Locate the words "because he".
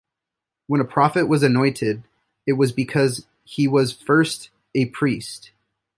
2.71-3.67